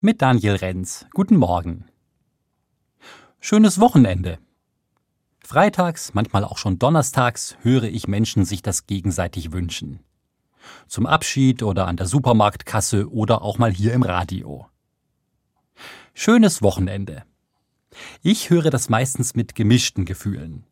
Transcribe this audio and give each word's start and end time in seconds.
mit 0.00 0.22
Daniel 0.22 0.54
Renz. 0.54 1.06
Guten 1.12 1.36
Morgen. 1.36 1.84
Schönes 3.40 3.80
Wochenende. 3.80 4.38
Freitags, 5.44 6.14
manchmal 6.14 6.44
auch 6.44 6.56
schon 6.56 6.78
donnerstags, 6.78 7.56
höre 7.62 7.84
ich 7.84 8.06
Menschen 8.06 8.44
sich 8.44 8.62
das 8.62 8.86
gegenseitig 8.86 9.50
wünschen. 9.50 9.98
Zum 10.86 11.06
Abschied 11.06 11.64
oder 11.64 11.88
an 11.88 11.96
der 11.96 12.06
Supermarktkasse 12.06 13.10
oder 13.10 13.42
auch 13.42 13.58
mal 13.58 13.72
hier 13.72 13.92
im 13.92 14.04
Radio. 14.04 14.68
Schönes 16.14 16.62
Wochenende. 16.62 17.24
Ich 18.22 18.50
höre 18.50 18.70
das 18.70 18.88
meistens 18.88 19.34
mit 19.34 19.56
gemischten 19.56 20.04
Gefühlen. 20.04 20.64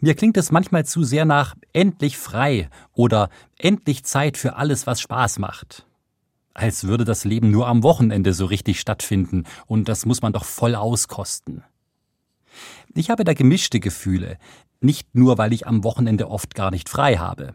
Mir 0.00 0.14
klingt 0.14 0.36
es 0.36 0.52
manchmal 0.52 0.84
zu 0.84 1.02
sehr 1.02 1.24
nach 1.24 1.56
endlich 1.72 2.16
frei 2.16 2.70
oder 2.92 3.30
endlich 3.58 4.04
Zeit 4.04 4.36
für 4.36 4.54
alles, 4.54 4.86
was 4.86 5.00
Spaß 5.00 5.40
macht 5.40 5.87
als 6.58 6.84
würde 6.84 7.04
das 7.04 7.24
Leben 7.24 7.52
nur 7.52 7.68
am 7.68 7.84
Wochenende 7.84 8.34
so 8.34 8.44
richtig 8.44 8.80
stattfinden, 8.80 9.44
und 9.66 9.88
das 9.88 10.06
muss 10.06 10.22
man 10.22 10.32
doch 10.32 10.44
voll 10.44 10.74
auskosten. 10.74 11.62
Ich 12.94 13.10
habe 13.10 13.22
da 13.22 13.32
gemischte 13.32 13.78
Gefühle, 13.78 14.38
nicht 14.80 15.14
nur 15.14 15.38
weil 15.38 15.52
ich 15.52 15.68
am 15.68 15.84
Wochenende 15.84 16.28
oft 16.28 16.56
gar 16.56 16.72
nicht 16.72 16.88
frei 16.88 17.16
habe. 17.16 17.54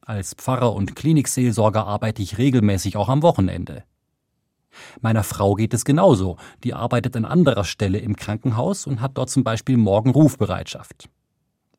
Als 0.00 0.34
Pfarrer 0.34 0.74
und 0.74 0.96
Klinikseelsorger 0.96 1.86
arbeite 1.86 2.20
ich 2.20 2.36
regelmäßig 2.36 2.96
auch 2.96 3.08
am 3.08 3.22
Wochenende. 3.22 3.84
Meiner 5.00 5.22
Frau 5.22 5.54
geht 5.54 5.72
es 5.72 5.84
genauso, 5.84 6.36
die 6.64 6.74
arbeitet 6.74 7.16
an 7.16 7.24
anderer 7.24 7.64
Stelle 7.64 7.98
im 7.98 8.16
Krankenhaus 8.16 8.88
und 8.88 9.00
hat 9.00 9.16
dort 9.16 9.30
zum 9.30 9.44
Beispiel 9.44 9.76
morgen 9.76 10.10
Rufbereitschaft. 10.10 11.08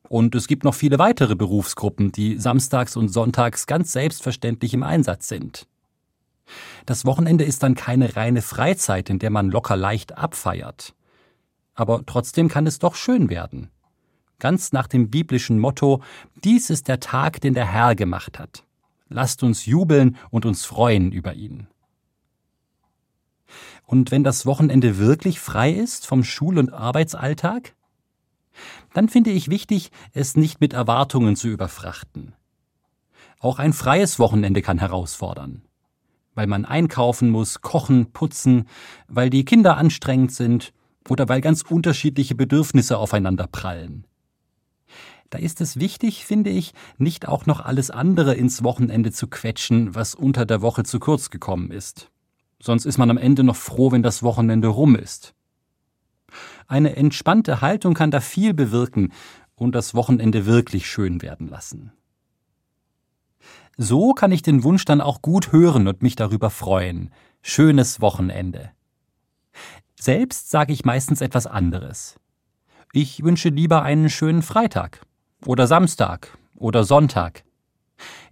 Und 0.08 0.34
es 0.34 0.48
gibt 0.48 0.64
noch 0.64 0.74
viele 0.74 0.98
weitere 0.98 1.36
Berufsgruppen, 1.36 2.10
die 2.10 2.38
samstags 2.38 2.96
und 2.96 3.08
sonntags 3.08 3.66
ganz 3.66 3.92
selbstverständlich 3.92 4.72
im 4.72 4.82
Einsatz 4.82 5.28
sind. 5.28 5.66
Das 6.88 7.04
Wochenende 7.04 7.44
ist 7.44 7.62
dann 7.62 7.74
keine 7.74 8.16
reine 8.16 8.40
Freizeit, 8.40 9.10
in 9.10 9.18
der 9.18 9.28
man 9.28 9.50
locker 9.50 9.76
leicht 9.76 10.16
abfeiert. 10.16 10.94
Aber 11.74 12.06
trotzdem 12.06 12.48
kann 12.48 12.66
es 12.66 12.78
doch 12.78 12.94
schön 12.94 13.28
werden. 13.28 13.68
Ganz 14.38 14.72
nach 14.72 14.86
dem 14.86 15.10
biblischen 15.10 15.58
Motto, 15.58 16.02
dies 16.44 16.70
ist 16.70 16.88
der 16.88 16.98
Tag, 16.98 17.42
den 17.42 17.52
der 17.52 17.70
Herr 17.70 17.94
gemacht 17.94 18.38
hat. 18.38 18.64
Lasst 19.10 19.42
uns 19.42 19.66
jubeln 19.66 20.16
und 20.30 20.46
uns 20.46 20.64
freuen 20.64 21.12
über 21.12 21.34
ihn. 21.34 21.66
Und 23.84 24.10
wenn 24.10 24.24
das 24.24 24.46
Wochenende 24.46 24.96
wirklich 24.96 25.40
frei 25.40 25.70
ist 25.70 26.06
vom 26.06 26.24
Schul- 26.24 26.56
und 26.56 26.72
Arbeitsalltag? 26.72 27.74
Dann 28.94 29.10
finde 29.10 29.28
ich 29.28 29.50
wichtig, 29.50 29.90
es 30.14 30.38
nicht 30.38 30.62
mit 30.62 30.72
Erwartungen 30.72 31.36
zu 31.36 31.48
überfrachten. 31.48 32.32
Auch 33.40 33.58
ein 33.58 33.74
freies 33.74 34.18
Wochenende 34.18 34.62
kann 34.62 34.78
herausfordern 34.78 35.67
weil 36.38 36.46
man 36.46 36.64
einkaufen 36.64 37.30
muss, 37.30 37.62
kochen, 37.62 38.12
putzen, 38.12 38.68
weil 39.08 39.28
die 39.28 39.44
Kinder 39.44 39.76
anstrengend 39.76 40.30
sind 40.30 40.72
oder 41.08 41.28
weil 41.28 41.40
ganz 41.40 41.62
unterschiedliche 41.62 42.36
Bedürfnisse 42.36 42.96
aufeinander 42.96 43.48
prallen. 43.48 44.06
Da 45.30 45.38
ist 45.38 45.60
es 45.60 45.80
wichtig, 45.80 46.24
finde 46.24 46.50
ich, 46.50 46.74
nicht 46.96 47.26
auch 47.26 47.46
noch 47.46 47.58
alles 47.58 47.90
andere 47.90 48.36
ins 48.36 48.62
Wochenende 48.62 49.10
zu 49.10 49.26
quetschen, 49.26 49.96
was 49.96 50.14
unter 50.14 50.46
der 50.46 50.62
Woche 50.62 50.84
zu 50.84 51.00
kurz 51.00 51.30
gekommen 51.30 51.72
ist. 51.72 52.08
Sonst 52.62 52.84
ist 52.84 52.98
man 52.98 53.10
am 53.10 53.18
Ende 53.18 53.42
noch 53.42 53.56
froh, 53.56 53.90
wenn 53.90 54.04
das 54.04 54.22
Wochenende 54.22 54.68
rum 54.68 54.94
ist. 54.94 55.34
Eine 56.68 56.94
entspannte 56.94 57.62
Haltung 57.62 57.94
kann 57.94 58.12
da 58.12 58.20
viel 58.20 58.54
bewirken 58.54 59.12
und 59.56 59.74
das 59.74 59.92
Wochenende 59.92 60.46
wirklich 60.46 60.88
schön 60.88 61.20
werden 61.20 61.48
lassen. 61.48 61.90
So 63.80 64.12
kann 64.12 64.32
ich 64.32 64.42
den 64.42 64.64
Wunsch 64.64 64.84
dann 64.84 65.00
auch 65.00 65.22
gut 65.22 65.52
hören 65.52 65.86
und 65.86 66.02
mich 66.02 66.16
darüber 66.16 66.50
freuen. 66.50 67.10
Schönes 67.42 68.00
Wochenende. 68.00 68.72
Selbst 69.98 70.50
sage 70.50 70.72
ich 70.72 70.84
meistens 70.84 71.20
etwas 71.20 71.46
anderes. 71.46 72.18
Ich 72.92 73.22
wünsche 73.22 73.50
lieber 73.50 73.82
einen 73.82 74.10
schönen 74.10 74.42
Freitag 74.42 75.06
oder 75.46 75.68
Samstag 75.68 76.36
oder 76.56 76.82
Sonntag. 76.82 77.44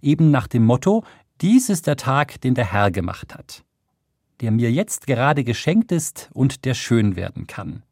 Eben 0.01 0.31
nach 0.31 0.47
dem 0.47 0.65
Motto, 0.65 1.05
dies 1.39 1.69
ist 1.69 1.87
der 1.87 1.95
Tag, 1.95 2.41
den 2.41 2.53
der 2.53 2.69
Herr 2.73 2.91
gemacht 2.91 3.33
hat, 3.33 3.63
der 4.41 4.51
mir 4.51 4.69
jetzt 4.73 5.07
gerade 5.07 5.45
geschenkt 5.45 5.93
ist 5.93 6.29
und 6.33 6.65
der 6.65 6.73
schön 6.73 7.15
werden 7.15 7.47
kann. 7.47 7.83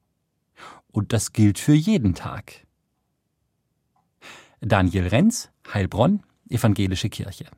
Und 0.92 1.14
das 1.14 1.32
gilt 1.32 1.58
für 1.58 1.74
jeden 1.74 2.16
Tag. 2.16 2.66
Daniel 4.60 5.08
Renz, 5.08 5.52
Heilbronn, 5.74 6.22
Evangelische 6.50 7.10
Kirche. 7.10 7.46